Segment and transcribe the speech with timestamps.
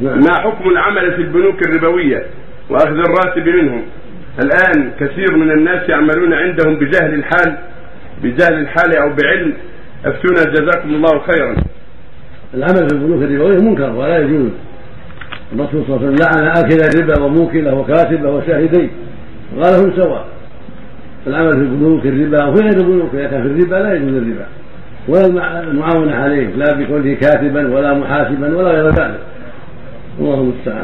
[0.00, 0.18] نعم.
[0.18, 2.22] ما حكم العمل في البنوك الربوية
[2.70, 3.82] وأخذ الراتب منهم؟
[4.42, 7.58] الآن كثير من الناس يعملون عندهم بجهل الحال
[8.22, 9.54] بجهل الحال أو بعلم.
[10.04, 11.56] أفتونا جزاكم الله خيرا.
[12.54, 14.50] العمل في البنوك الربوية منكر ولا يجوز.
[15.52, 18.88] الرسول صلى الله عليه وسلم لعن آكل الربا وموكله وكاتبه وشاهديه
[19.56, 20.26] وقال هم سواء.
[21.26, 24.46] العمل في البنوك الربا وفي غير البنوك إذا كان في الربا لا يجوز الربا.
[25.08, 29.20] ولا المعاونة عليه لا بكونه كاتبا ولا محاسبا ولا غير ذلك.
[30.18, 30.82] الله المستعان.